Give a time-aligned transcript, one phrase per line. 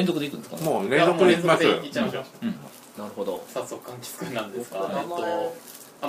[0.00, 0.56] 連続でいくんですか？
[0.64, 1.74] もう連続でいきましょう。
[2.42, 2.48] うん。
[2.98, 4.80] なるほど早速柑橘くんなんですが。
[4.88, 5.54] 名前えっと
[6.02, 6.08] あ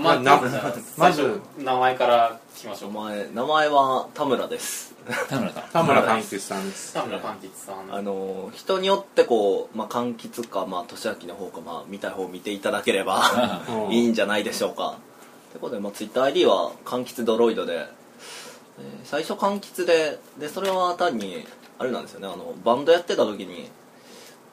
[0.97, 1.21] まず。
[1.21, 4.96] ず名前から聞きましょおう前名前は田村です。
[5.27, 5.63] 田村さん。
[5.73, 6.94] 田村柑橘さんです。
[6.94, 7.94] 田村柑橘さん。
[7.94, 13.94] あの人によってこう、まあ、柑橘か、まあ、年明の方か、まあ、見たい方を見ていただければうん。
[13.94, 14.96] いいんじゃないでしょうか。
[15.49, 17.85] ってことで、まあ、TwitterID は柑橘ドロイドで、えー
[19.03, 21.45] 最初柑橘ででそれは単に
[21.78, 22.28] あれなんですよね。
[22.28, 23.70] あのバンドやってた時に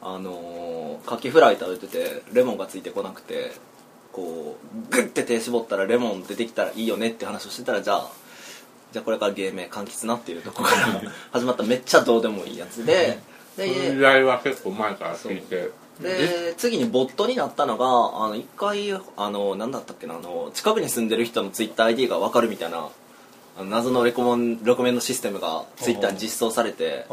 [0.02, 3.52] あのーカキフライ食べててレモンがついてこなくて
[4.12, 4.56] こ
[4.91, 8.11] うグッて手絞ったらレモン出てきたらいいよねって話をしてたらじゃあ
[8.92, 13.19] じゃあこれから芸名柑橘なっていうところから 始まっためっちゃどうでもいいやつで
[13.56, 15.70] で依頼は結構前から聞いて
[16.01, 22.89] で次にボットになったのがあの一回あの何だったっけなあの近くに住んでる人の TwitterID が分かるみたいな
[23.65, 27.06] 謎のレコメンレコメンドシステムが Twitter に実装されて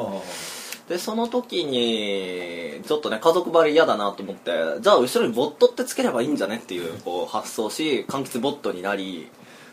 [0.90, 9.30] でその時にちょっとね家族バレ嫌だなと思ってじゃあ後ろにボットってつければいいんじゃねっていうこう発想し柑橘ボットになり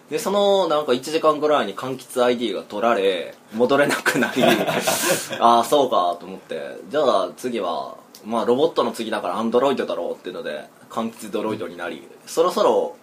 [0.09, 4.43] でそのなんか1時間ぐらいに柑橘 ID が取られ戻れなくなり
[5.39, 12.97] ああそうかと思ってじゃあ次はまあロボットの次だからアンドロイドだろうっていうので柑橘ドロイドになりそろそろ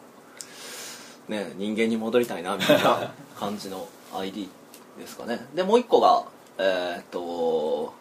[1.28, 4.50] ね人間に戻りたいなみたいな感じの ID
[4.98, 5.48] ですかね。
[5.54, 6.24] でもう一個が
[6.58, 7.94] えーっと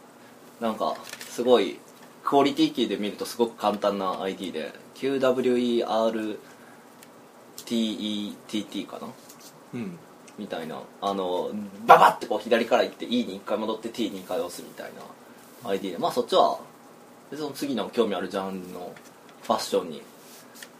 [0.60, 0.96] なんか
[1.28, 1.78] すごい
[2.24, 6.36] クオリティキーで見るとすごく簡単な ID で QWERTETT
[8.86, 9.08] かな？
[9.74, 9.98] うん。
[10.38, 10.82] みたいな。
[11.00, 11.50] あの
[11.86, 14.90] ババッてこう左から行って E に1回戻って T に1回押すみたい
[15.64, 15.98] な ID で。
[15.98, 16.58] まあそっちは
[17.30, 18.92] 別に次の興味あるジャンルの
[19.42, 20.02] ファッションに。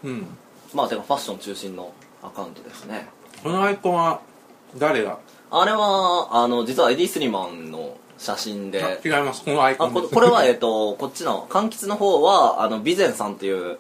[0.05, 0.27] うん。
[0.75, 3.09] まあてかファッション中心のアカウントですね。
[3.43, 4.21] このアイコンは
[4.77, 5.19] 誰が？
[5.51, 8.83] あれはあの実はエディ・スリマンの写真で。
[8.83, 9.45] あ違います。
[9.45, 13.79] このアイコあンここれは、えっとこっちの柑橘の方はあの備前さんっていううん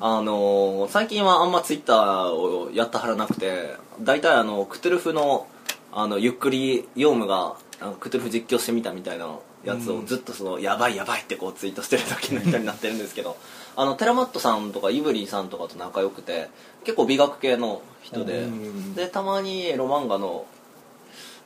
[0.00, 5.46] あの最近はあんまツイッターをやったはらなくて大体あのクトゥルフの
[5.92, 7.54] あのゆっくり妖夢が
[8.00, 9.28] クトゥルフ実況してみたみたいな
[9.64, 13.36] やつをずっとそのやばいやばいってこうツイートしてるだけの人になってるんですけど
[13.76, 16.48] あのテラマットさんとかイブリーさんとかと仲良くて
[16.84, 20.46] 結構美学系の人でうんでたまにエロ漫画の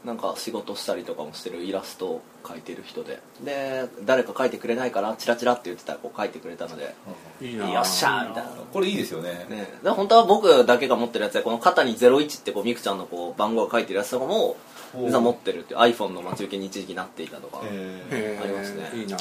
[0.06, 3.19] なんか仕事したりとかもしてるイラストを描いてる人で。
[3.44, 6.94] で誰か描いてくれないかなチラチラって言ってたらこう描いてくれたので
[7.43, 8.50] いいなよっしゃーみたいな。
[8.72, 9.47] これいいですよね。
[9.50, 14.56] ね、で本当は僕だけが持ってるやつでこの肩に01ってこうミクちゃんのこう番号が書いてるやつとかも
[14.95, 18.91] 実は持ってるっていう iPhone の待ち受けに一時期なっていたとかありますね。
[18.95, 19.19] いいな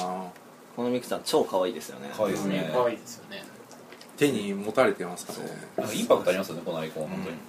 [0.76, 2.12] このミクちゃん超可愛いですよね。
[2.16, 2.70] 可愛いですね。
[2.72, 3.44] 可愛いですよね。
[4.18, 5.40] 手に持たれてますかね。
[5.78, 7.36] なんかインパクトありますよねこのアイコン本当に。
[7.36, 7.40] い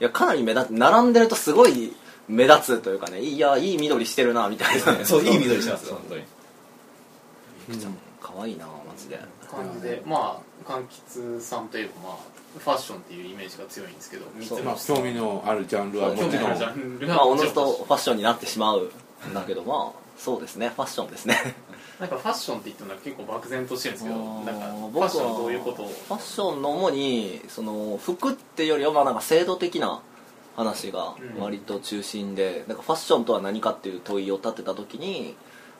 [0.00, 1.94] やかなり目立って並んでるとすごい
[2.28, 5.02] 目立つというかねいやいい緑してるなみたいな。
[5.04, 7.80] そういい緑してますよ本当に。
[7.80, 7.98] ちゃん。
[8.20, 9.20] 可愛いなマジで。
[9.50, 10.02] 感じで。
[10.06, 12.16] まあ柑橘さんといえばまあ
[12.58, 16.32] ファッションっていうイメージが強いんですけど三つまあ興味のあるジャンルはもちろん。
[16.46, 17.76] あるジャンルまあおのずはもちろん。
[17.78, 18.90] とファッションになってしまう
[19.28, 20.72] んだけどまあそうですね。
[20.74, 21.54] ファッションですね。
[22.00, 25.86] なんかファッションって言ってもなんか結構漠然としてるんですけどなんかフ僕はァッションはどういうことを？
[25.86, 30.00] ファッションの主にその服っていうよりはまあなんか制度的な
[30.56, 35.34] 話が割と中心で、なんかファッションとは何かっていう問いを立てた時に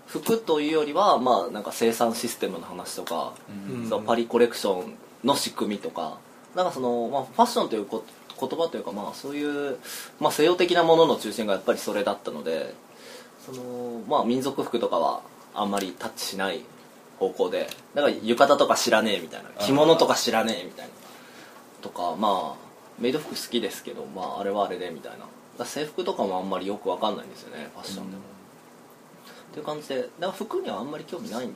[0.07, 3.35] 服というよりはまあなんか生産システムの話とか、
[3.69, 3.89] うん。
[3.89, 6.19] そのパリコレクションの仕組みとか
[6.55, 8.05] なんかその、まあ、ファッションというこ
[8.39, 9.79] 言葉というかまあそういう、
[10.21, 12.75] まあ、西洋的なものの中心がやっぱりそれだったので
[13.45, 15.23] そのまあ民族服とかは
[15.55, 16.63] あんまりタッチしない
[17.19, 20.93] 方向でだから浴衣とか知らねえみたいな着物とか知らねえみたいな
[21.81, 22.64] とかまあ
[22.99, 25.13] メイド服好きですけどまああれはあれでみたい
[25.59, 25.65] な。
[25.65, 28.23] 制服とかもあんまりよくわかんないんですよねファッションでも、
[29.53, 31.49] っていう感じでだから服にはあんまり興味ない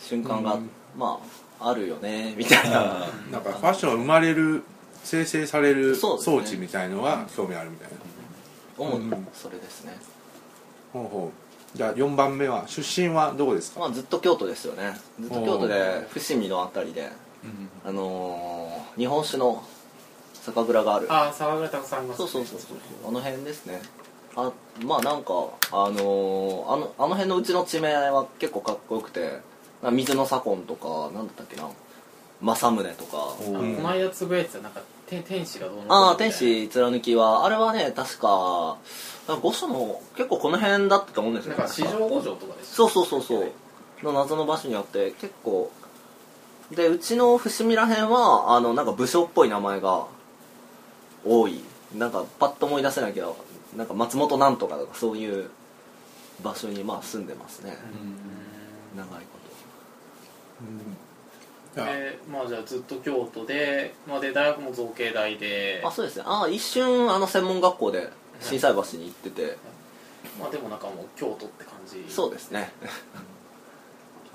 [0.00, 0.70] 瞬間が、うん。
[0.96, 1.18] ま
[1.60, 3.06] ああるよねみたいな。
[3.06, 4.62] あなんかファッションが生まれる
[5.02, 7.96] 生成される装置みたいのは興味あるみたいな。
[8.78, 9.28] 主にうん。
[9.34, 9.96] それですね、
[10.92, 11.32] ほうほ
[11.74, 11.76] う。
[11.76, 13.80] じゃあ4番目は出身はどこですか？
[13.80, 14.96] まあ、ずっと京都ですよね。
[15.20, 17.10] ずっと京都で伏見のあたりで
[17.42, 17.68] うん。
[17.84, 19.62] あのー日本酒の
[20.46, 21.12] 酒蔵がある。
[21.12, 22.76] ああ沢村たくさんありますそうそうそうそう
[23.08, 23.82] あの辺ですね。
[24.36, 24.52] あ
[24.84, 25.32] まあなんか
[25.72, 29.40] あのーあのあの辺のうちの地名は結構かっこよくて
[29.82, 31.68] な水の左近とかなんだったっけな。
[32.40, 33.16] 政宗とか。
[33.38, 37.44] この間つぶやいてたなんか天天使がどうああ天な使貫きは。
[37.46, 38.76] あれはね確か
[39.26, 41.52] なんか御所の結構この辺だったと思うんですよ。
[41.52, 43.52] ねなんか四条五条とかでしたそうそうそうそう。
[44.02, 45.70] の謎の場所にあって結構。
[46.70, 50.06] でうちの伏見らへんはあのなんか武将っぽい名前が
[51.26, 51.60] 多い。
[51.94, 53.36] なんかパッと思い出せないけど
[53.76, 55.50] なんか松本なんとかとかそういう
[56.42, 57.76] 場所にまあ住んでますね。
[58.96, 59.36] 長いこ
[61.76, 65.80] いやでまあじゃあずっと京都で,、まあ、で大学も造形大で。
[65.82, 66.24] とあそうですね。
[66.26, 69.58] ああ一瞬あの専門学校で心斎橋に行ってて、
[70.40, 72.04] まあでもなんかもう京都って感じ。
[72.08, 72.72] そうですね。
[72.82, 72.90] ちょっ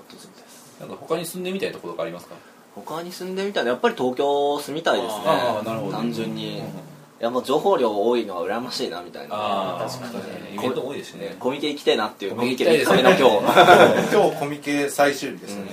[0.08, 0.80] とずつです。
[0.80, 2.36] なんか他に住んでみたいところがありますか？
[2.74, 5.24] 他に住んでみたいなやっぱり東京住みたいですね。
[5.90, 6.92] 単純に、うん
[7.22, 9.36] いやもう情報量多いのは羨ましいなみたいな。
[9.36, 10.14] ああ確かに。
[10.14, 11.36] ねイベント多いですしね。
[11.38, 14.10] コミケ行きたいなっていうコミケ行きたいコミケ3日目の今日。
[14.12, 15.66] 今日コミケ最終日ですね、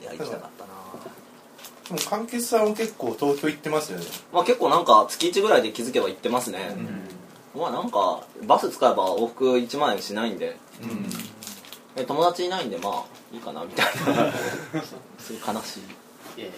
[0.00, 1.98] いや行きたかったな。
[1.98, 4.06] でも関係さんは結構東京行ってますよね。
[4.32, 6.74] まあ結構なんか月1ぐらいで気づけば行ってますね、
[7.54, 10.56] まあなんかバス使えば往復1万円しないんで。
[10.82, 11.10] うん。
[11.94, 13.92] え友達いないんでまあいいかなみたいな。
[15.18, 15.80] すごい悲しい。
[15.80, 16.52] いやいやいや。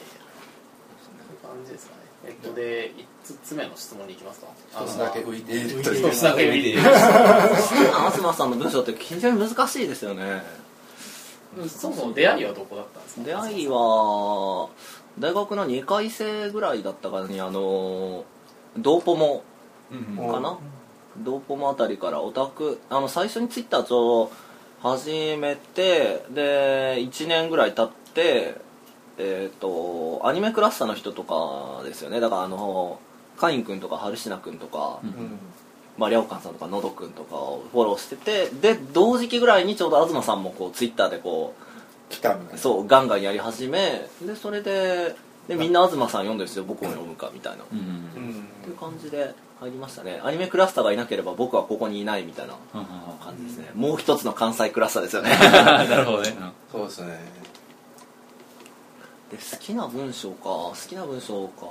[1.02, 2.00] そういう感じですかね。
[2.26, 2.92] えっとで
[3.24, 4.46] 5つ目の質問に行きますか？
[4.84, 5.82] 一つだけ浮いている。
[5.82, 6.80] という一つだけ浮いている。
[6.82, 10.42] 東さんの文章って非常に難しいですよね。
[11.68, 13.24] そもそも出会いはどこだったんですか？
[13.24, 14.68] 出会いは
[15.18, 18.24] 大学の2回生ぐらいだったかにあの
[18.78, 19.42] ドーポモ
[19.90, 20.32] うんうん。
[20.32, 20.58] かな？
[21.18, 24.32] ドーポモあたりからオタクあの最初にツイッターちょうど
[24.82, 28.54] 始めてで1年ぐらい経って
[29.18, 32.20] えっ、とアニメクラスターの人とかですよね。
[32.20, 32.98] だからあの
[33.36, 35.38] カイン君とか春品君とか、うん。
[35.98, 41.54] まあ、リャオカンさんとかノド君とかをフォローしててで同時期ぐらいにちょうど東さんもこうツイッターでこ
[42.08, 42.58] 来たみたいうな。
[42.58, 45.14] そうガンガンやり始めでそれで
[45.46, 46.64] でみんな東さん読んでるんですよ。
[46.64, 47.78] 僕も読むかみたいな、っうん。
[47.78, 48.39] うん
[48.80, 50.20] 感じで入りましたね。
[50.24, 52.54] アニメクラスターがいなければ僕はここにいないみたいな
[53.22, 53.70] 感じですね。
[53.74, 55.30] もう一つの関西クラスターですよね。
[55.36, 56.34] なるほどね。
[56.72, 57.20] そうですね。
[59.30, 61.66] で好きな文章か好きな文章か。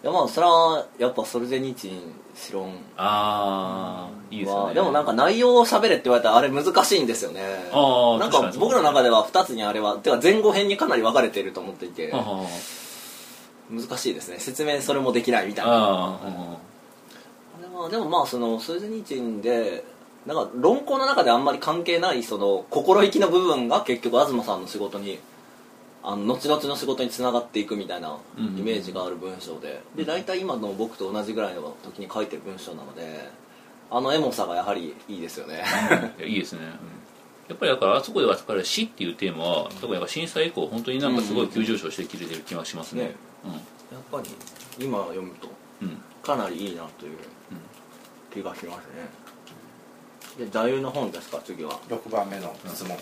[0.00, 2.00] いやまあそれはやっぱソルジェニーチン
[2.36, 4.64] シロンああいいですよね。
[4.68, 7.42] はでもなんか内容を喋れって言われたらあれ難しいんですよね。
[7.72, 12.12] ああなんか僕の中では2つにあれはてか前後編にかなり分かれていると思っていて。
[12.14, 12.44] あ
[13.70, 14.38] 難しいですね。
[14.38, 15.72] 説明それもできないみたいな。
[15.72, 16.20] あ
[17.60, 19.84] でもでもまあそのスーズニーチンで
[20.26, 25.18] なんか論考の中であんまり関係ないその心意気の部分が結局東さんの仕事に
[26.02, 28.46] あの後々の仕事につながっていくみたいなうん。
[28.46, 29.82] うんイメージがある文章で。
[29.96, 33.30] で大体今の僕と同じぐらいの時に書いてる文章なので
[33.90, 35.64] あのエモさがやはりいいですよね。
[36.24, 36.97] いいですね、うん
[37.48, 43.04] やっぱりだからあそこではやっぱり死っていうテーマは特にやっぱ震災以降本当になんかすごい急上昇してきてる気がしますね。
[43.04, 43.14] ね。
[43.90, 44.28] やっぱり
[44.78, 45.48] 今読むと
[45.82, 47.16] うんうんかなりいいなという
[48.30, 50.44] 気がしますね。
[50.44, 51.80] で座右の本ですか次は。
[51.88, 52.96] 6番目の質問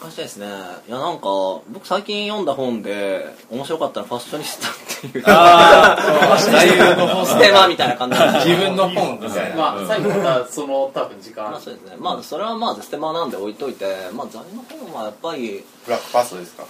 [0.00, 0.46] 難しいですね。
[0.88, 1.22] いやなんか
[1.70, 4.58] 僕最近読んだ本で面白かったのはファッショニス
[5.00, 5.24] タっていう。
[5.26, 5.96] あ
[6.34, 9.56] あステマみたいな感じなんです自分の本みたいな。
[9.56, 11.50] まあ最後またその多分時間。
[11.50, 11.96] まあそうですね。
[11.98, 13.84] まあそれはまあステマなんで置いといて
[14.14, 16.64] まあ座右の本はやっぱりブラックパストですか？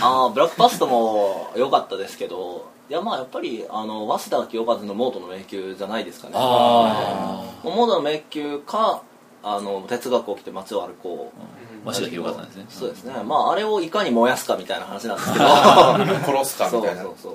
[0.02, 6.34] ああブラックパストも良かったですけどいやまあやっぱりあの早稲田清和のモードの迷宮じゃないですかね。
[6.36, 9.02] あモードの迷宮か
[9.42, 11.40] あの哲学を着て街を歩こう。
[11.86, 12.66] あ鷲田清和さんですね。
[12.68, 13.12] そうですね。
[13.24, 15.44] まああれをいかに燃やすかみたいな話なんですけど。
[16.40, 17.02] 殺すかそうみたいな。
[17.02, 17.32] そうそう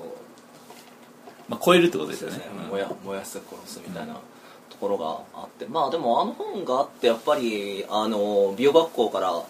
[1.48, 2.40] まあ超えるってことですよね。
[2.70, 5.66] 燃や燃やす殺すみたいなところがあって。
[5.66, 9.42] まあでもあの本があってやっぱりあの美容学校から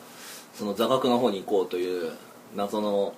[0.54, 2.12] その座学の方に行こうという
[2.54, 3.12] 謎の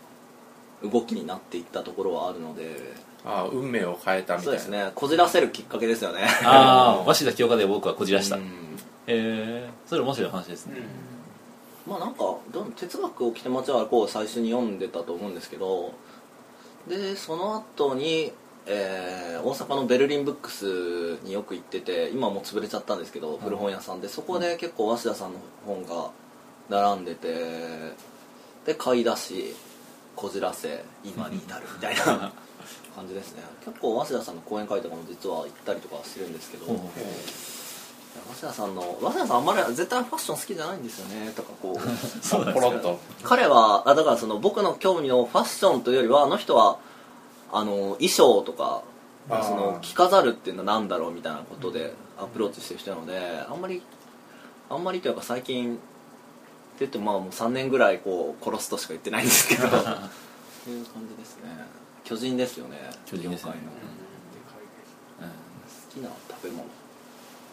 [0.82, 3.08] 動きになっていったところはあるので。
[3.24, 4.42] ああ運命を変えたみたいな。
[4.44, 4.92] そうですね。
[4.94, 6.20] こじらせるきっかけですよね。
[6.44, 8.36] ああ鷲田清和で僕はこじらした。
[8.36, 8.77] へうん
[9.10, 10.76] えそれ面白い話ですね。
[11.86, 15.94] まあなんかどん哲学を着て街を歩こうを最初に読んでたと思うんですけど
[16.86, 18.32] でその後に、
[18.66, 26.10] えー大阪のベルリンブックスによく行ってて今はもう潰れちゃったんですけど古本屋さんでそこで結構鷲田さんの本が
[26.68, 27.28] 並んでて
[28.66, 29.54] で買い出し
[30.16, 32.32] こじらせ今に至るみたいな
[32.94, 33.42] 感じですね。
[33.64, 36.90] 結構鷲田さんの講演会とかも実は行ったりとかしてるんですけど、ほうほ
[38.26, 41.32] 早稲田さんの早稲田さんあんまり絶対ファッション好きじゃないんですよね。
[41.34, 41.80] とかこう。
[42.24, 42.98] そうなんポですかロッと。
[43.22, 46.78] 彼はあだからその僕の興味のファッションというよりはあの人は
[47.52, 48.82] あの衣装とか
[49.30, 49.44] あー。
[49.44, 53.82] その着飾るっていうのは何だろうみたいなことでアプローチしてる人なのであんまり
[54.70, 55.80] あんまりというか最近って
[56.80, 59.68] 言ってもまあもう3年ぐらいこう殺すとしか言ってないんですけど。
[60.68, 61.66] そういう感じですね。
[62.04, 62.90] 巨人ですよね。
[63.06, 63.52] 巨人ですね。
[63.52, 63.88] 業界の。
[65.28, 66.64] 好きな食べ物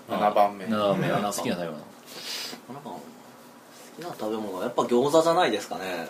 [0.09, 0.65] 7番目。
[0.65, 1.07] 7番目。
[1.07, 1.33] 7番。
[1.33, 1.71] 好きな食べ物。
[1.71, 2.99] なんか好
[3.97, 6.09] きな食べ物はやっぱ餃子じゃないですかね。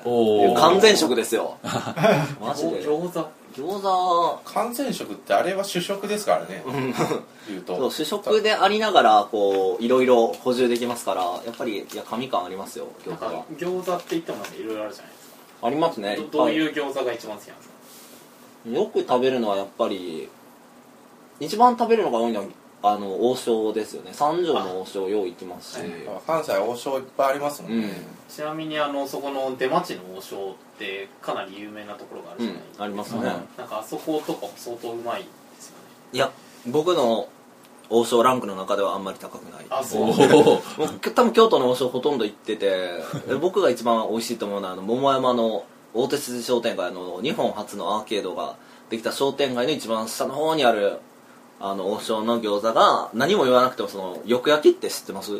[0.57, 1.57] 完全食ですよ。
[2.41, 2.81] マジで。
[2.83, 3.27] 餃子。
[3.55, 4.39] 餃子。
[4.45, 6.63] 完全食ってあれは主食ですからね。
[7.47, 7.89] 言うと。
[7.89, 13.43] 主食でありながらこういろいろ補充できますからやっぱりいや神感ありますよ餃子は。
[13.57, 15.29] 餃子って言ってもいろいろあるじゃないです
[15.61, 15.67] か。
[15.67, 18.71] ありますねどどういう餃子が一番好きなんですか？
[18.71, 20.27] よく食べるのはやっぱり
[21.39, 22.45] 一番食べるのが多いのは
[22.87, 24.11] あの王将ですよね。
[24.13, 25.89] 三条の王将よう行きますし、はい
[26.27, 27.89] 関西王将いっぱいありますもんね、
[28.29, 33.23] ちなみにあのそこの出町の王将ってかなり有名なところがあるうんじゃない、ありますね、うん。
[33.25, 35.27] なんかあそことかも相当うまいで
[35.59, 35.83] すよね。
[36.13, 36.31] いや
[36.67, 37.27] 僕の
[37.89, 40.11] 王将ランクの中ではあんまり高くないあそう。
[41.13, 43.03] 多分京都の王将ほとんど行ってて
[43.41, 48.57] 僕が一番美味しいと思うのはあの桃山の大手筋商店街の日本初のアーケードが
[48.89, 50.99] できた商店街の一番下の方にある
[51.59, 55.39] あの王将の餃子が何も言わなくてもそのよく焼きって知ってます？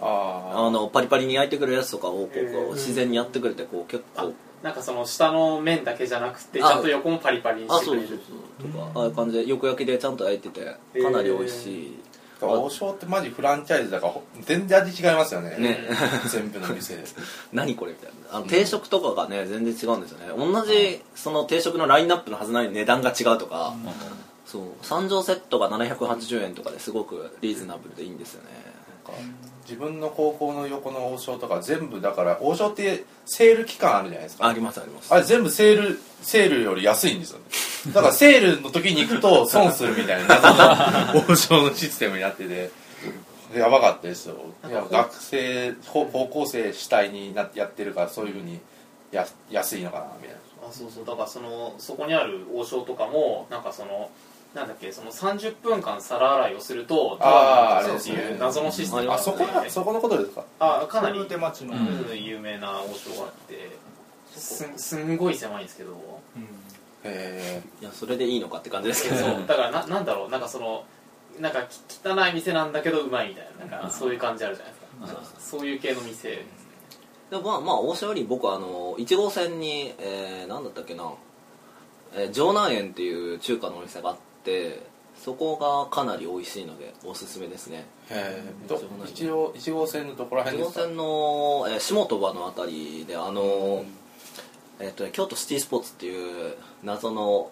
[0.00, 4.32] ああのパリパリに焼いてくれるやつとかをこうへーこう自然にやってくれてこう結構。
[4.62, 8.22] なんかその下の面だけじゃなくてちあゃんと横もパリパリにあそうそうしてくれる
[8.62, 10.64] そうとかああいう感じでよく焼きでちゃんと焼いてて
[11.02, 11.98] かなり美味しい。
[12.42, 15.56] あ王将ってマジフランチャイズだからほ全然味違いますよね。
[15.58, 15.78] ね。
[16.30, 16.96] 全部の店。
[16.96, 17.04] で
[17.52, 18.36] 何これみたいな。
[18.38, 20.26] あの定食とかがね全然違うんですよね。
[20.36, 23.74] 同じその定食のラインナップのはずなのに値段が違うとか
[24.46, 24.62] そう。
[24.82, 28.50] 3乗セットが780円とかですごくリーズナブルでいいんですよね。
[29.06, 29.22] なんか。
[29.64, 34.46] 自分の高校の横の王将とか全部だから王将ってセール期間あるじゃないですか。
[34.46, 35.12] ありますあります。
[35.12, 37.38] あれ全部セールセールより安いんですよ。
[37.40, 37.44] ね
[37.92, 42.70] だからセールの時に行くと 損するみたいな謎の王将のシステムになってて。
[43.54, 44.36] やばかったですよ。
[44.68, 48.60] いや学生高高校生主体になってやってるからそういうふうに
[49.12, 50.68] や安いのかなみたいな。
[50.68, 51.04] あそうそう。
[51.04, 54.10] だからそのそこにある王将とかもなんかその
[54.56, 60.44] なんだっけその30分間皿洗いをするとあータダになるっていう謎のシステムがあそこなそこのことですか？
[60.58, 62.18] あかなり手町の、ううん。
[62.18, 63.76] ん有名な王将があって
[64.34, 65.92] すすんごい狭いんですけど。
[67.04, 69.16] へいやそれでいいのかって感じですけど。
[69.46, 70.30] だからななんだろう。
[70.30, 70.84] なんかその
[71.38, 75.30] なんかき汚い店なんだけどうまいみたいななんかそういう感じあるじゃないですか。
[75.38, 76.44] そういう系の店。
[77.30, 81.12] でもまあまあ王将より僕はあの1号線に、えー、何だったっけな、
[82.14, 84.25] えー、城南園っていう中華のお店があって
[85.22, 87.86] そこがかなり美味しいのでおすすめですね。
[88.10, 88.18] えへ
[88.66, 90.80] えど一応1号線のところら辺1ですか？
[90.82, 93.84] 号線の、えー下鳥羽のあたりであの、
[94.78, 97.50] えっとね、京都シティスポーツっていう謎の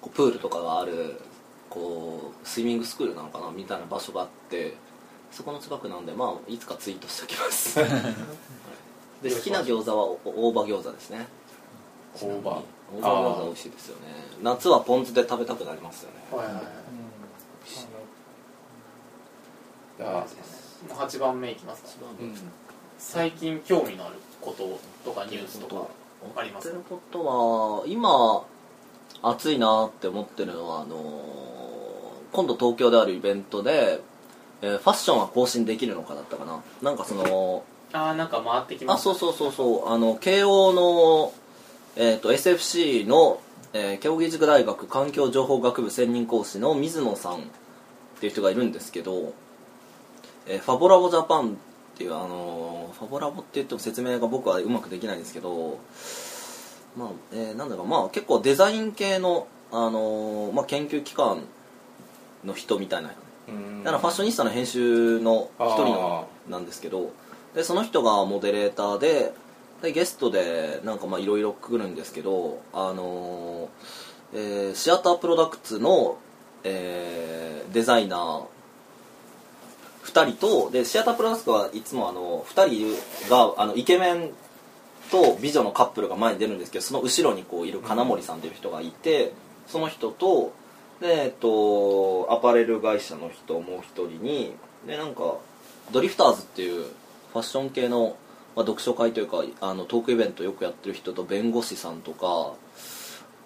[0.00, 1.20] こうプールとかがある
[1.68, 3.50] こうスイミングスクールなのかな？
[3.50, 4.74] みたいな場所があって
[5.30, 7.78] そこの近くなんでまあいつかツイートしておきます。
[9.22, 11.26] で好きな餃子はお大葉餃子ですね
[12.26, 12.62] 大葉
[13.00, 14.02] 大葉餃子美味しいですよね。
[14.42, 16.16] 夏はポン酢で食べたくなりますよね。
[16.30, 16.64] はいはいはい。
[19.98, 20.02] い。
[20.02, 20.26] や
[20.88, 21.88] もう8番目いきますか。
[22.20, 22.34] うん。
[22.98, 25.86] 最近興味のあることとかニュースとか
[26.36, 28.44] ありますやってることは今
[29.22, 31.38] 熱いなって思ってるのはあのー
[32.30, 34.02] 今度東京であるイベントで、
[34.60, 36.62] えーファッションは更新できるのかだったかな。
[36.82, 39.88] なんかそのああなんか回ってきますあそうそうそうそう。
[39.88, 41.32] あの慶応の、
[41.96, 43.40] えー、と SFC の、
[43.72, 47.38] えー慶應義塾大学環境情報学部専任講師の水野さんっ
[48.20, 49.32] ていう人がいるんですけど、
[50.46, 51.52] えーファボラボジャパンっ
[51.96, 55.78] ていうあのーファボラボって言っても説明が僕はうまくできないんですけど
[56.96, 61.42] まあ、えーなんだろうまあ結構デザイン系の、あのーまあ、研究機関
[62.44, 63.10] の人みたいな
[63.48, 63.84] うん。
[63.84, 67.12] だからファッショニスタの編集の一人なんですけど
[67.54, 69.32] でその人がモデレーターで
[69.82, 73.68] でゲストでなんかまあいろいろ来るんですけどあのー
[74.34, 76.18] えーシアタープロダクツの、
[76.64, 78.44] えーデザイナー
[80.04, 84.30] 2人とでシアタープロダクツはいつもあの2人があのイケメン
[85.10, 89.32] と美女のカップルが前に出るんですけどその後ろにこういる金森さんという人がいて
[89.66, 90.52] その人と
[91.00, 94.52] で、えっと、アパレル会社の人もう一人に
[94.86, 95.36] でなんか
[95.92, 96.84] ドリフターズっていう
[97.32, 98.16] ファッション系の、
[98.58, 102.54] まあ、読書会というかあのトークイベントよくやってる人と弁護士さんとか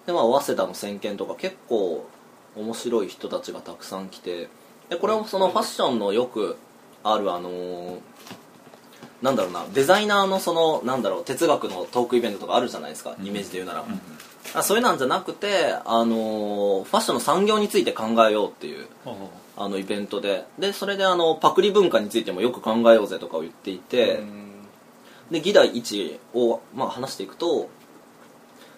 [0.07, 2.09] で、まあ、早稲田の先見とか結構
[2.55, 4.49] 面白い人たちがたくさん来て
[4.89, 6.57] でこれもそのファッションのよく
[7.03, 7.99] あるあのー
[9.21, 13.85] なんだろうなデザイナーのそのなんだろう哲学のトークイベントとかあるじゃないですかイメージで言うなら、
[14.55, 18.85] あそういうなんじゃなくて、あのーファッションの産業について考えようっていう
[19.55, 20.43] あのイベントで。
[20.59, 24.19] でそれであのパクリ文化についてもよく考えようぜとかを言っていて、
[25.33, 27.67] で議題1を、まあ、話していくと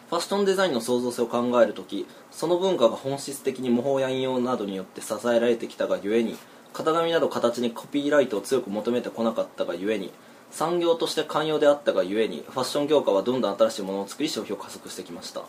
[0.09, 6.37] ファッションデザインの創造性を考えるときその文化が本質的に模倣や引用などによって支えられてきたがゆえに
[6.73, 10.13] 型紙など形にコピーライトを強く求めてこなかったがゆえに
[10.49, 15.43] 産業として寛容であったがゆえにファッション業界はどんどん新しいものを作り消費を加速してきました。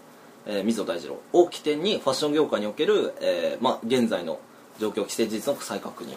[0.47, 1.21] えー水野大二郎。
[1.33, 4.41] を起点にファッション業界における、えーまあ、現在の
[4.81, 6.17] 状況既成事実の再確認。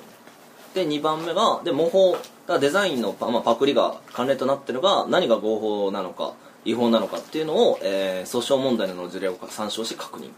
[0.74, 2.18] で2番目がで模倣
[2.50, 6.34] からデザインのパ,、まあ、パクリが関連となってるが何が合法なのか
[6.66, 10.32] 違法なのかっていうのを、えー訴訟問題などの事例を参照し確認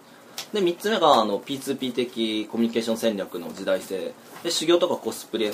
[0.53, 4.13] で3つ目があの P2P 的コミュニケーション戦略の時代性。
[4.44, 5.51] で修行とかコスプレ。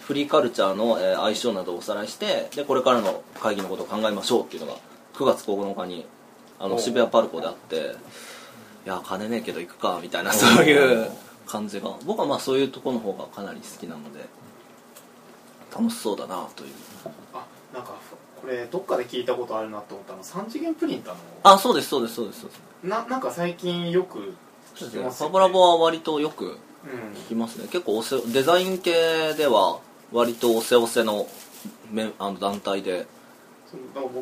[0.00, 4.78] フリーカルチャーの、えー相性などをおさらいしてでこれからの会議のことを考えましょうっていうのが
[5.14, 6.06] 9月9日に
[6.58, 7.78] あのお渋谷パルコであってい
[8.86, 11.10] や金ねえけど行くかみたいなそういう
[11.46, 11.90] 感じが。
[12.06, 14.20] 僕はまあそういうところの方がかなり好きなので
[15.70, 16.70] 楽しそうだなという。
[17.34, 17.94] あなんか
[18.40, 21.20] これどっかで聞いたことあるなと思ったの3次元プリンターの。
[21.44, 22.60] あそうですそうですそうですそうです。
[22.84, 24.34] ななんか最近よく
[24.74, 26.52] 聞きますよ、ね、ファブラボは割とよくうん。
[26.52, 27.68] 聞きますね。
[27.68, 29.80] 結構おせデザイン系では
[30.12, 31.26] 割とおせおせの
[31.90, 33.06] めあの団体で。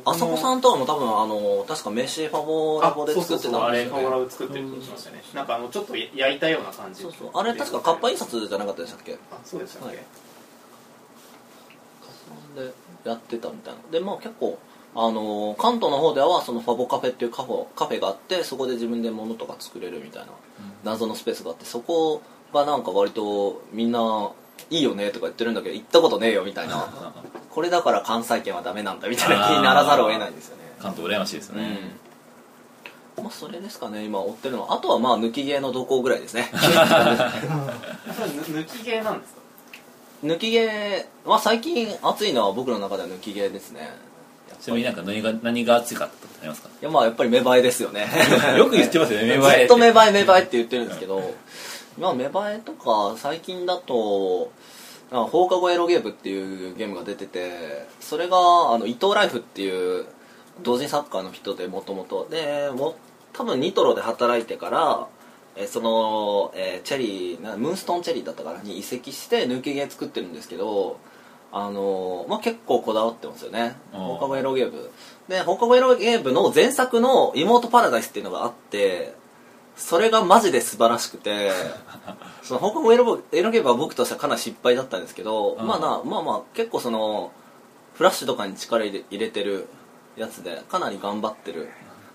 [0.05, 4.03] あさこさんとかも多分あの確か飯ファボラボであそう作ってそうそうあれたんですよね。
[4.03, 5.23] ファボラブ作ってるって言ってましたね。
[5.35, 7.01] なんかあのちょっと焼いたような感じ。
[7.01, 7.31] そうそう。
[7.33, 9.15] あれ確か活版印刷じゃなかったでしたっけ？
[9.15, 10.05] あそうでしたっけ、はい
[12.57, 12.73] で
[13.05, 13.81] やってたみたいな。
[13.91, 14.59] でまあ結構
[14.95, 20.29] あの関東の方ではそのファボカフェっていうカフェカフェがあってそこで自分で物とか作れるみたいな
[20.85, 24.31] 謎のスペースがあってそこがなんか割とみんな
[24.71, 26.89] いいよねとか言ってるんだけど行ったことねえよみたいな。
[27.51, 30.63] これだから関西圏はダメなんだみたいな気にならざるを得ないんですよね。
[30.81, 31.79] 関東羨ましいですね、
[33.17, 33.25] うん。
[33.25, 34.75] まあそれですかね今追ってるのは。
[34.75, 36.51] あとはまあ抜き芸の動向ぐらいですね。
[36.55, 39.41] 抜き芸なんですか？
[40.25, 43.91] 抜き芸は最近熱いのは僕の中では抜き芸ですね。
[44.61, 46.69] ちなみになんか何が何が熱かったとかありますか？
[46.69, 48.09] いやまあやっぱり芽生えですよね。
[48.59, 51.35] よく言ってますよね芽生えずっと芽生え芽生えって言ってるんですけど
[51.99, 54.51] まあ芽生えとか最近だと
[55.13, 58.37] なんか放課後エロゲームっていうゲームが出ててそれが
[58.73, 60.07] あの伊藤ライフっていう
[60.63, 62.97] 同人作家の人でもともとでも
[63.33, 65.07] 多分ニトロで働いてから
[65.59, 70.99] えーその、えーチェリーなムーンストーンチェリーだったからに移籍して抜けゲー作ってるんですけど
[71.53, 73.77] あのーまあ、結構こだわってますよね。
[73.93, 74.91] うん放課後エロゲーム。
[75.29, 79.15] で放課後エロゲームの前作の「妹パラダイス」っていうのがあって
[79.77, 81.51] それがマジで素晴らしくて
[82.43, 85.67] その放課後エロエロゲームは僕としてはかなり失敗だったんですけど、うん。
[85.67, 87.33] まあなまあまあ結構その
[87.95, 89.69] フラッシュとかに力入れてる
[90.17, 91.69] やつでかなり頑張ってる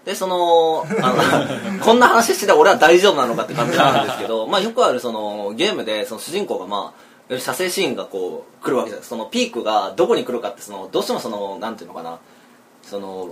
[0.06, 6.94] でそのあの こんな話してて俺は大丈夫なのかって感じなんですけどまあよくあるそのゲームでその主人公がま
[7.30, 12.20] あ射精シーンがこう来るわけじゃないそのピークがどこに来るかってそのどうしてもそのなんていうのかな。
[12.84, 13.30] その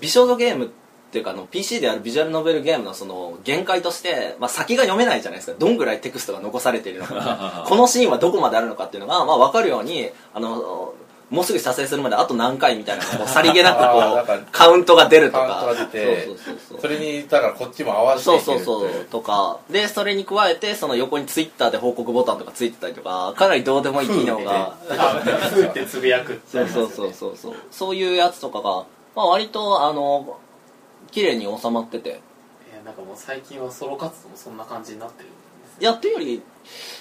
[0.00, 0.68] 美少女ゲームっ
[1.12, 5.56] ていうかあの PC であるビジュアルノベルゲームのその限界として、まあ、先が読めないじゃないですか。
[5.58, 7.64] どんぐらいテクストが残されているのか。
[7.68, 10.94] このシーンはどこまであるのかっていうのが、まあ、分かるようにあの
[11.28, 15.74] もうすぐ射精するまであと何回みたいなこうさりげなくこう カウントが出るとか。
[16.80, 18.44] それにだからこっちも合わせてそいう。
[18.44, 19.58] けるそうそうとか。
[19.68, 24.76] でそれに加えてその横にツイッターで報告ボタンとかついてたりとかかなりどうでもいい機能が。
[24.88, 24.94] あ
[25.52, 27.54] ふーってつぶやくってそうそうそうそうそう。
[27.72, 28.84] そういうやつとかが、
[29.16, 30.36] まあ、割とあの
[31.10, 32.20] 綺麗に収まってて。
[32.72, 35.34] えーなんかもう最近はソロ活動もそんな感じになってるんで
[35.76, 36.42] すいやっていうよりい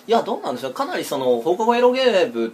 [0.07, 0.73] やどうなんでしょう。
[0.73, 2.53] かなりその放課後エロゲーム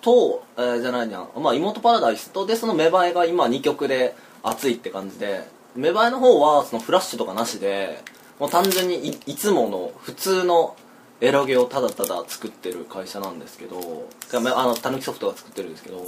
[0.00, 5.46] と、えーじゃないな、まあ、妹パラダイスとでその芽生えが今2曲で熱いって感じで。
[5.76, 8.02] 芽生えの方はそのフラッシュとかなしで
[8.40, 10.74] もう単純にいいつもの普通の
[11.20, 16.02] エロゲをただただ作ってる会社なんですけどあのたぬきソフトが作ってるんですけど、ま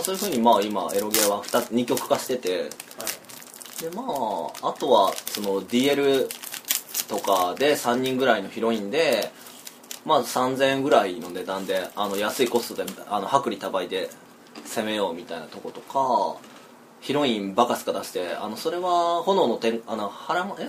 [0.00, 2.60] あ、そういうふうにまあ今エロゲは 2, 2曲化してて。
[2.60, 2.70] はい
[3.80, 4.02] でま
[4.62, 6.28] ああとはその DL
[7.08, 9.30] とかで3人ぐらいのヒロインで
[10.04, 14.10] まず3000円ぐらいの値段であの安いコストであの薄利多売で
[14.64, 16.36] 攻めようみたいなとことか
[17.00, 20.68] ヒロインバカスカ出してあのそれは炎の転あの原まえ？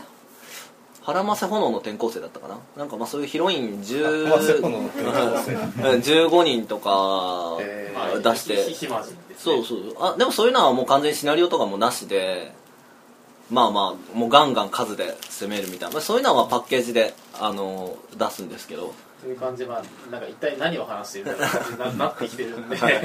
[1.04, 2.58] 原ませ炎の転校生だったかな？
[2.78, 5.12] なんかまあそういうヒロイン10まあそういうのの転校
[5.46, 5.54] 生。
[5.54, 5.62] うん
[6.30, 7.58] 15人とか
[8.24, 8.58] 出して。
[9.38, 9.96] そうそう。
[10.00, 12.52] あでもそういうのはもう完全にシナリオとかもなしで
[13.52, 15.94] まあまあもうガンガン数で攻めるみたいな。
[15.94, 23.00] まあそういうのはパッケージであの出すんですけどという感じまあなんか一体何を話しているのか感じにななってきてるんでちょっと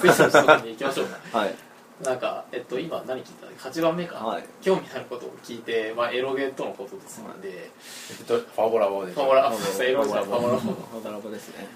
[0.00, 1.54] 次の質問に行きまし ょうかはい。
[2.02, 4.44] なんか、えっと、今何聞いた？8番目か、はい。
[4.62, 11.68] 興味あることを聞いて、まあ、エロゲーとのことですので、えっとファボラボでファボラエロゲーファボラファボラボですね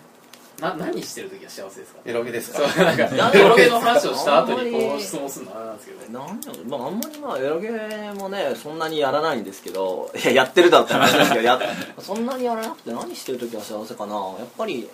[0.60, 2.00] な何してる時は幸せですか？
[2.04, 2.58] エロゲですか？
[2.68, 11.58] そうなんかエロゲーの話をした後あんまりにこう質問するのはあれなんですけどなんだろう、まあ、あんまりまあエロゲーもねそんなにやらないんですけどいややってるだろって話ですけどや
[11.98, 14.14] そんなにやらなくて何してる時は幸せかな？
[14.14, 14.88] やっぱり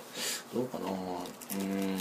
[0.54, 0.86] どうかな？
[0.86, 1.98] うーん。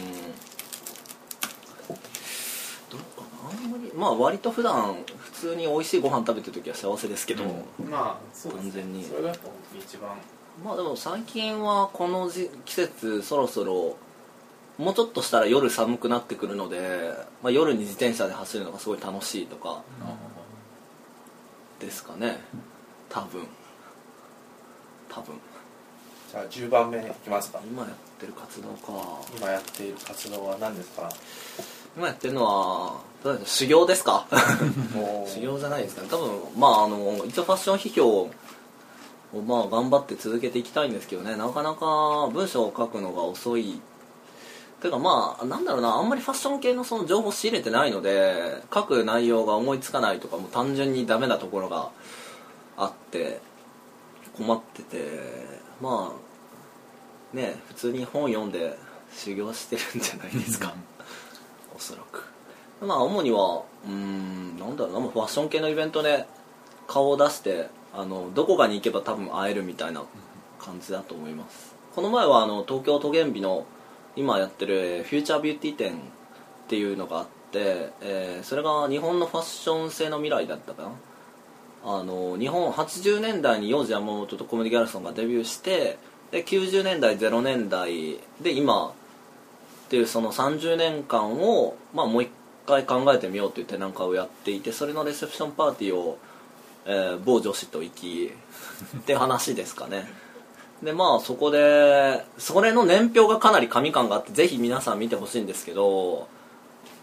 [2.90, 3.50] どうかな？
[3.52, 7.90] あんまりまあ割と普段普通に美味しいご飯食べてる時は幸せですけど、うん。
[7.90, 8.72] まあそうですね。
[8.72, 9.04] 完全に。
[9.06, 10.12] それがやっぱ本当に一番
[10.64, 13.98] まあでも最近はこの時季節そろそろ
[14.78, 17.12] もうちょっとしたら夜寒くなってくるので、
[17.44, 19.82] まあ、夜に自転車で走るのがすごい楽しいとか
[21.80, 22.38] ですかね。
[23.10, 23.42] 多分。
[25.10, 25.36] 多分。
[26.32, 27.60] じゃあ10番目いきますか。
[27.66, 29.20] 今やってる活動か。
[29.38, 31.10] 今やっている活動は何ですか？
[31.98, 34.28] 今やってるのはどうですか修行ですか？
[35.28, 36.02] 修行じゃないですか。
[36.04, 38.30] ね多分まああの一応ファッション批評
[39.34, 41.36] をまあ頑張って続けていきたいんですけどね。
[41.36, 43.80] なかなか文章を書くのが遅い。
[44.82, 45.96] ていうかまあなんだろうな。
[45.96, 51.90] あんまりファッション系のその情報を仕入れてないので書く内容が思いつかないとかもう単純にダメなところが
[52.78, 53.40] あって
[54.38, 55.60] 困ってて。
[55.82, 58.78] まあね普通に本読んで
[59.14, 60.74] 修行してるんじゃないですか。
[61.74, 62.26] おそらく。
[62.82, 65.00] まあ主にはうーんなんだろうな。
[65.08, 66.26] ファッション系のイベントで
[66.88, 70.04] 顔を出してあのどこかに行けば多分会えるみたいな
[70.60, 71.76] 感じだと思います。
[71.96, 73.66] この前はあの東京都原美の
[74.16, 75.96] 今やってるフューチャービューティー展っ
[76.68, 80.92] ていうのがあって、えーそれが日本のファッション性の未来だったかな。
[81.84, 85.98] あの日本80年代に幼児山本とコメディ・ギャルソンがデビューして
[86.32, 88.92] で90年代0年代で今っ
[89.90, 92.30] ていうその30年間を、まあ、もう一
[92.68, 96.20] 回考えてみようという展覧会をやっていてそれのレセプションパーティーを、
[96.86, 98.32] えー某女子と行き
[98.98, 100.08] って話ですかね。
[100.84, 106.30] でまあそこでそれの年表がかなり神感があってぜひ皆さん見てほしいんですけど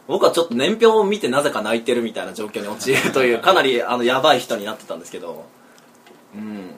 [0.07, 5.45] 僕はちょっと年表を見てなぜか泣いてるみたいな状況に陥るというかなりあのやばい人になってたんですけど。
[6.35, 6.71] うん。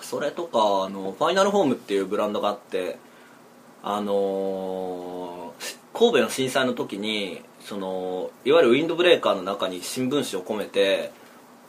[0.00, 2.98] それとかあのファイナルホームっていうブランドがあって
[3.82, 11.10] あのー神戸の震災の時にそのいわゆるウィンドブレーカーの中に新聞紙を込めて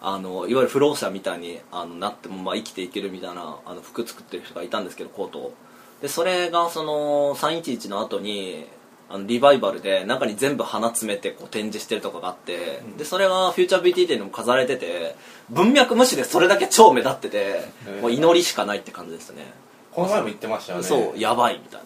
[0.02, 5.54] あのいわゆる不老者みたいにあのなってもまあ生きていけるみたいなあの服作ってる人がいたんですけどコートを。
[6.02, 8.66] でそれがその311の後に
[9.10, 15.16] あのリバイバルで中に全部花詰めてこう展示してるとかがあって、でそれがフューチャー BT 展でも飾られてて
[15.50, 17.66] 文脈無視でそれだけ超目立ってて、
[18.02, 19.52] もう祈りしかないって感じでしたね。
[19.92, 20.86] この前も言ってましたよね。
[20.86, 21.86] そうやばいみたいな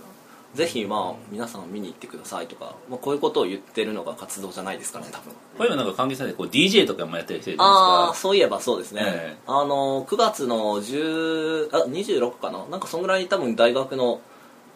[0.53, 5.33] ぜひまあ皆さん見に行ってくださいとか、まあ、こういうことを言ってるのが活動じゃないですかね多分。
[5.57, 8.11] これもなんか関係されてこう DJ とかもやってる人いるじゃあないですか。
[8.11, 9.37] あそういえばそうですね、ええ。
[9.47, 12.65] あの9月の10あ26かな？
[12.67, 14.21] なんかそんぐらいに多分大学の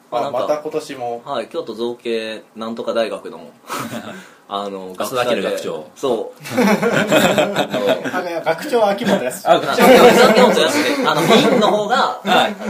[0.09, 1.21] あなんかあまた今年も。
[1.25, 3.51] はい、京都造形なんとか大学の
[4.49, 5.85] あの 浅田明学長。
[5.95, 6.55] そう。
[8.45, 9.47] 学長は秋元康。
[9.47, 12.21] ああ秋元康であの メインの方が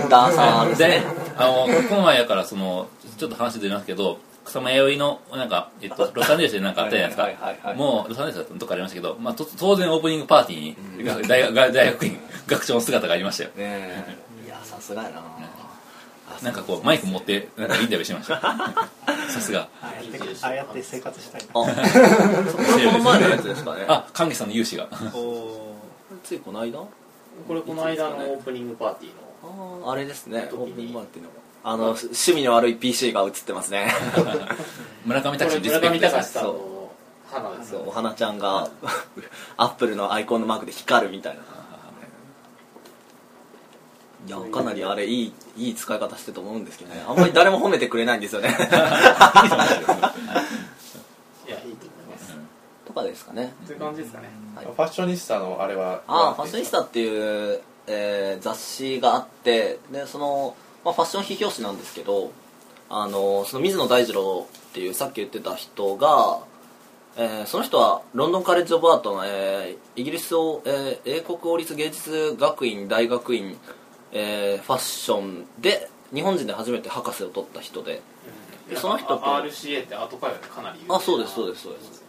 [0.09, 13.49] ダーサーですでねあのこの前やからそのちょっと話出ますけど草間彌生のなんか、えっと、ロサンゼルスでなんかあったじゃないですか、はいはいはいはいもうロサンゼルスだったのどっかありましたけど、まあ、と当然オープニングパーティーに、大学大学院学長の姿がありましたよ。
[13.49, 14.17] ねえ。
[14.45, 15.21] いやさすがやな。
[16.41, 18.39] なんかこうマイク持ってなんかインタビューしました。
[19.29, 19.67] さすが。
[19.81, 21.45] ああやってああやって生活したいあ。
[21.53, 23.85] そここの前のやつですかね。
[23.89, 25.17] あ関係さんの勇姿が。
[25.17, 25.75] お
[26.23, 26.79] ついこの間？
[27.47, 29.26] これこの間のオープニングパーティーの
[29.85, 30.49] あれですね。
[30.53, 33.91] オープンバーっていうのがあの趣味の悪い PC が映ってますね。
[35.05, 36.91] 村上隆リスペクト村上隆ですさんそ
[37.77, 37.87] う。
[37.87, 38.69] お花ちゃんが
[39.57, 41.41] アップルのアイコンのマークで光るみたいな。
[44.27, 47.01] いやかなりあれいいいい使い方してると思うんですけどね。
[47.07, 48.49] あんまり誰も褒めてくれないんですよね。
[48.49, 49.31] いやいい
[51.45, 51.55] と思い
[52.11, 52.35] ます。
[52.85, 53.53] とかですかね。
[53.65, 54.27] という感じですかね。
[54.53, 54.65] はい。
[54.65, 62.31] ファッショニスタのあれはああファッショニスタっていう、えー雑誌があってでその、まあ、ファッション批評誌なんですけど
[62.89, 66.39] あのその水野大二郎っていうさっき言ってた人が、
[67.17, 73.57] えーその人はロンドンカレッジ・オブ・アートの、えーイギリスを、えー英国王立芸術学院大学院、
[74.11, 78.01] えーファッションで日本人で初めて博士を取った人で
[78.69, 80.95] でその人とあ RCA ってアート界隈でかなり有名な。
[80.95, 82.03] あそうですそうですそうです。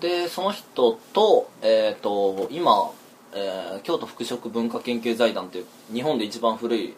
[0.00, 2.90] でその人と,、えー、と今、
[3.32, 6.94] えー京都服飾文化研究財団っていう日本で一番古い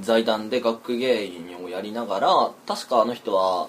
[0.00, 3.68] 財団で学芸員をやりながら確かあの人は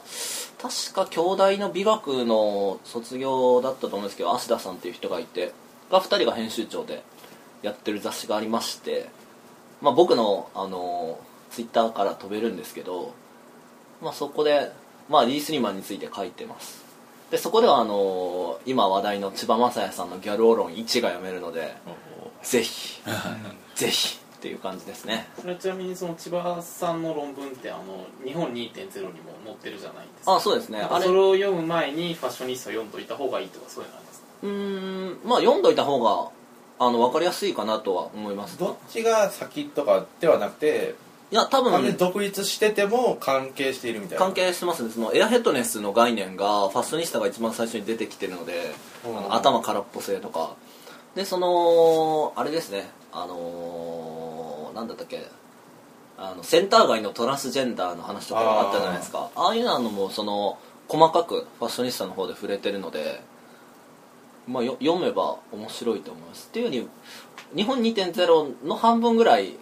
[0.61, 5.53] 確か京大の美学の卒業だったと思うんですけど芦田さんっていう人がいて
[5.89, 7.03] が2人が編集長で
[7.61, 9.09] やってる雑誌がありまして、
[9.81, 11.19] まあ、僕のあの
[11.51, 13.13] ツイッターから飛べるんですけど、
[14.01, 14.71] まあ、そこで、
[15.09, 16.78] まあ、リー・スリーマンについて書いてます。
[17.31, 21.75] でそこではあの今話題の千葉雅也さんのギャルオロン1が読めるので
[22.41, 23.01] ぜひ
[23.75, 25.27] ぜひっていう感じですね。
[25.39, 30.35] それはちなみにその千葉さんの論文ってあの日本2.0にも載ってるじゃないですか。
[30.35, 30.79] あそうですね。
[30.79, 34.27] あれそれを読む前にファッショニスタ読んどいた方がいいとかそういうのありますか？
[34.43, 36.29] うーんまあ読んどいた方が
[36.79, 38.57] あの分かりやすいかなとは思います。
[38.57, 40.95] どっちが先とかではなくて
[41.31, 41.97] いや多分。
[41.97, 44.25] 独立してても関係しているみたいな。
[44.25, 44.89] 関係してますね。
[44.89, 48.73] そのエアヘッドネスの概念がファッショニスタが一番最初に出てきてるので、
[49.05, 49.17] うん。
[49.17, 50.55] あの頭空っぽ性とか。
[51.15, 52.89] でそのあれですね。
[53.11, 55.27] あのーなんだったっけ。
[56.17, 59.29] あのセンター街のトランスジェンダーの話とかがあったじゃないですか。
[59.35, 63.21] ああいうのもその細かくファッショニスタの方で触れてるので、
[64.47, 66.47] まあ、よ読めば面白いと思います。
[66.49, 66.87] っていうよ
[67.51, 69.55] うに日本2.0の半分ぐらい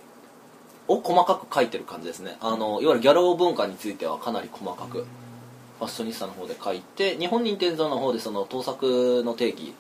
[0.87, 2.37] を細かく書いてる感じですね。
[2.39, 5.05] あのいわゆるギャロー文化についてはかなり細かく。
[5.79, 9.75] ファッショニスタの方で書いて日本認定図の方でその盗作の定義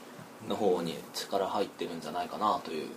[0.47, 2.87] の方に力入ってるんじゃないかなという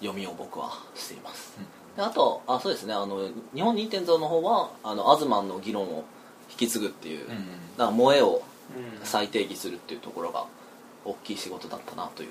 [0.00, 1.58] 読みを僕はしています、
[1.96, 2.94] であとあそうですね。
[2.94, 6.04] あの日本認定図の方はあのアズマンの議論を
[6.48, 7.38] 引き継ぐっていう、うんうん。
[7.76, 8.42] だから萌えを
[8.76, 10.44] うん再定義するっていうところが
[11.04, 12.28] 大きい仕事だったなという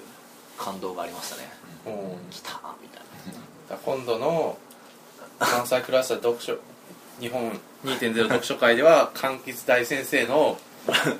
[0.58, 1.52] 感動がありましたね。
[1.86, 2.30] うん。
[2.30, 3.04] 来たみたい
[3.70, 4.58] だから今度の
[5.40, 6.58] 関西クラスター読書
[7.20, 7.52] 日本
[7.86, 10.58] 2.0読書会では柑橘大先生の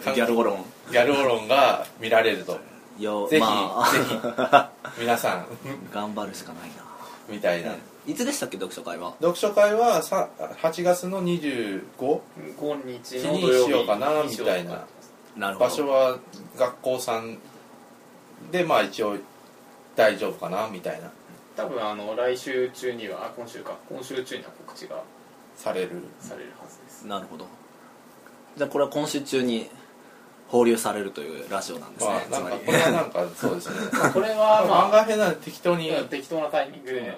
[0.06, 2.60] な ギャルゴロンギャルオロンが見られると。
[3.00, 4.00] よぜひ、まあ、ぜ
[4.96, 5.46] ひ皆さん
[5.94, 6.84] 頑張るしかないな。
[7.30, 9.14] みたいな、いつでしたっけ読書会は？
[9.22, 10.28] 読書会はさ
[10.62, 11.82] 8月の 25?
[11.98, 14.86] 5日に土曜日しようかなみたいな。
[15.38, 15.70] なるほど。
[15.70, 16.18] 場所は
[16.58, 17.38] 学校さん
[18.52, 19.18] でまあ一応
[19.96, 21.12] 大丈夫かなみたいな
[21.56, 23.78] 多分あの来週中にはあ今週か。
[23.90, 25.04] 今週中には告知が
[25.56, 25.90] される。
[26.20, 27.08] されるはずです。
[27.08, 27.46] なるほど。
[28.58, 29.70] じゃあこれは今週中に
[30.48, 32.58] 放流されるというラジオなんですね、まあなんつまり。
[32.58, 33.76] かこれはなんかそうですね。
[34.14, 35.92] これはまあ漫画編なんで適当に。
[36.10, 37.18] 適当なタイミングで